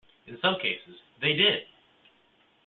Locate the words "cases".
0.59-0.95